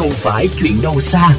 [0.00, 1.36] không phải chuyện đâu xa.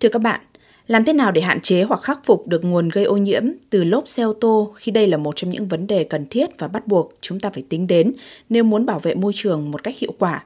[0.00, 0.40] Thưa các bạn,
[0.86, 3.84] làm thế nào để hạn chế hoặc khắc phục được nguồn gây ô nhiễm từ
[3.84, 6.68] lốp xe ô tô khi đây là một trong những vấn đề cần thiết và
[6.68, 8.12] bắt buộc chúng ta phải tính đến
[8.48, 10.44] nếu muốn bảo vệ môi trường một cách hiệu quả?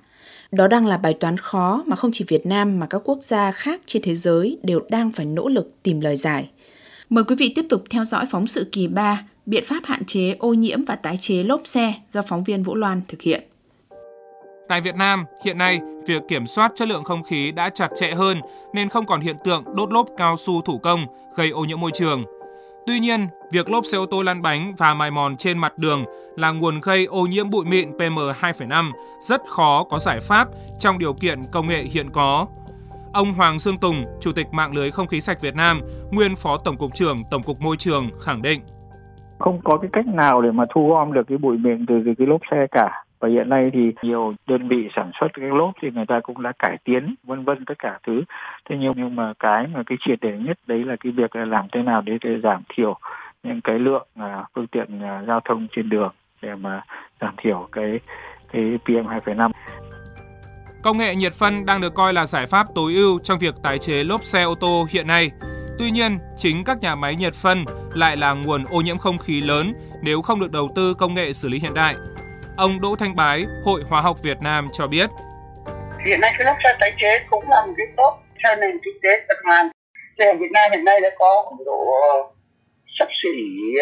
[0.53, 3.53] Đó đang là bài toán khó mà không chỉ Việt Nam mà các quốc gia
[3.53, 6.51] khác trên thế giới đều đang phải nỗ lực tìm lời giải.
[7.11, 10.37] Mời quý vị tiếp tục theo dõi phóng sự kỳ 3, biện pháp hạn chế
[10.39, 13.50] ô nhiễm và tái chế lốp xe do phóng viên Vũ Loan thực hiện.
[14.71, 18.15] Tại Việt Nam, hiện nay, việc kiểm soát chất lượng không khí đã chặt chẽ
[18.15, 18.41] hơn
[18.73, 21.07] nên không còn hiện tượng đốt lốp cao su thủ công
[21.37, 22.25] gây ô nhiễm môi trường.
[22.87, 26.05] Tuy nhiên, việc lốp xe ô tô lăn bánh và mài mòn trên mặt đường
[26.37, 30.49] là nguồn gây ô nhiễm bụi mịn PM2,5 rất khó có giải pháp
[30.79, 32.47] trong điều kiện công nghệ hiện có.
[33.13, 36.59] Ông Hoàng Sương Tùng, Chủ tịch Mạng lưới Không khí sạch Việt Nam, nguyên Phó
[36.65, 38.61] Tổng cục trưởng Tổng cục Môi trường khẳng định.
[39.39, 42.27] Không có cái cách nào để mà thu gom được cái bụi mịn từ cái
[42.27, 45.91] lốp xe cả và hiện nay thì nhiều đơn vị sản xuất cái lốp thì
[45.91, 48.23] người ta cũng đã cải tiến vân vân tất cả thứ
[48.71, 51.45] thế nhưng nhưng mà cái mà cái triệt để nhất đấy là cái việc là
[51.45, 52.99] làm thế nào để, để giảm thiểu
[53.43, 56.13] những cái lượng uh, phương tiện uh, giao thông trên đường
[56.43, 56.83] để mà
[57.21, 58.01] giảm thiểu cái
[58.53, 59.51] cái PM 2,5
[60.83, 63.79] Công nghệ nhiệt phân đang được coi là giải pháp tối ưu trong việc tái
[63.79, 65.31] chế lốp xe ô tô hiện nay.
[65.79, 69.41] Tuy nhiên, chính các nhà máy nhiệt phân lại là nguồn ô nhiễm không khí
[69.41, 71.95] lớn nếu không được đầu tư công nghệ xử lý hiện đại.
[72.61, 75.11] Ông Đỗ Thanh Bái, Hội Hóa học Việt Nam cho biết.
[76.07, 78.99] Hiện nay cái lắp xe tái chế cũng là một cái tốt theo nền kinh
[79.03, 79.67] tế tuần hoàn.
[80.19, 81.85] Thì ở Việt Nam hiện nay đã có khoảng độ
[82.99, 83.37] sắp xỉ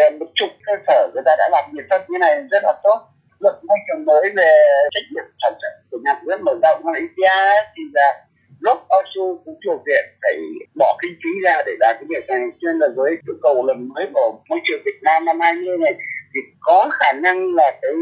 [0.04, 2.72] à, một chục cơ sở người ta đã làm nhiệt thân như này rất là
[2.82, 2.98] tốt.
[3.40, 4.52] Luật môi trường mới về
[4.94, 8.24] trách nhiệm sản xuất của nhà nước mở rộng hoặc EPA thì là
[8.60, 10.36] lúc OSU cũng thuộc diện phải
[10.78, 13.66] bỏ kinh phí ra để làm cái việc này cho nên là với yêu cầu
[13.66, 15.94] lần mới của môi trường Việt Nam năm 20 này
[16.34, 17.92] thì có khả năng là cái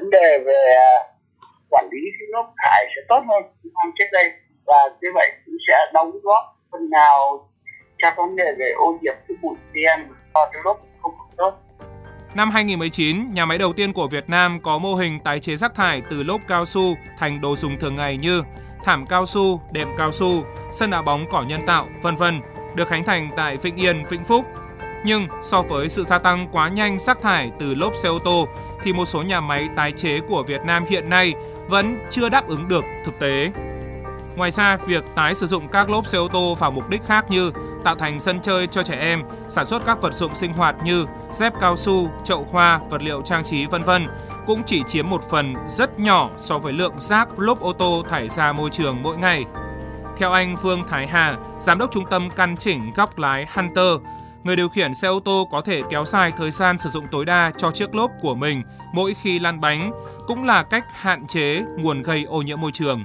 [0.00, 0.92] vấn đề về à,
[1.70, 4.32] quản lý cái nước thải sẽ tốt hơn năm trước đây
[4.66, 7.48] và như vậy cũng sẽ đóng góp phần nào
[7.98, 11.54] cho vấn đề về ô nhiễm cái bụi PM do cái lúc không tốt.
[12.34, 15.74] Năm 2019, nhà máy đầu tiên của Việt Nam có mô hình tái chế rác
[15.74, 18.42] thải từ lốp cao su thành đồ dùng thường ngày như
[18.84, 22.40] thảm cao su, đệm cao su, sân đá bóng cỏ nhân tạo, vân vân,
[22.74, 24.44] được khánh thành tại Vĩnh Yên, Vĩnh Phúc.
[25.06, 28.48] Nhưng so với sự gia tăng quá nhanh rác thải từ lốp xe ô tô
[28.82, 31.34] thì một số nhà máy tái chế của Việt Nam hiện nay
[31.68, 33.50] vẫn chưa đáp ứng được thực tế.
[34.36, 37.30] Ngoài ra, việc tái sử dụng các lốp xe ô tô vào mục đích khác
[37.30, 37.52] như
[37.84, 41.06] tạo thành sân chơi cho trẻ em, sản xuất các vật dụng sinh hoạt như
[41.32, 44.06] dép cao su, chậu hoa, vật liệu trang trí vân vân
[44.46, 48.28] cũng chỉ chiếm một phần rất nhỏ so với lượng rác lốp ô tô thải
[48.28, 49.44] ra môi trường mỗi ngày.
[50.16, 54.00] Theo anh Phương Thái Hà, giám đốc trung tâm căn chỉnh góc lái Hunter,
[54.46, 57.24] người điều khiển xe ô tô có thể kéo dài thời gian sử dụng tối
[57.24, 58.62] đa cho chiếc lốp của mình
[58.94, 59.90] mỗi khi lăn bánh,
[60.26, 63.04] cũng là cách hạn chế nguồn gây ô nhiễm môi trường.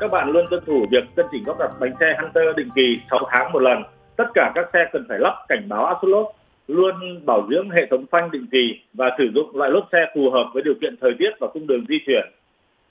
[0.00, 3.00] Các bạn luôn tuân thủ việc cân chỉnh lắp đặt bánh xe Hunter định kỳ
[3.10, 3.82] 6 tháng một lần.
[4.16, 6.26] Tất cả các xe cần phải lắp cảnh báo áp suất lốp,
[6.68, 6.94] luôn
[7.26, 10.50] bảo dưỡng hệ thống phanh định kỳ và sử dụng loại lốp xe phù hợp
[10.54, 12.24] với điều kiện thời tiết và cung đường di chuyển.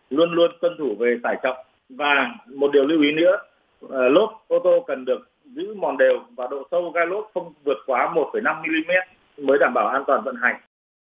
[0.09, 1.57] Luôn luôn tuân thủ về tải trọng
[1.89, 3.37] và một điều lưu ý nữa,
[3.89, 7.53] Ờ, lốp ô tô cần được giữ mòn đều và độ sâu gai lốp không
[7.63, 8.91] vượt quá 1,5 mm
[9.37, 10.55] mới đảm bảo an toàn vận hành.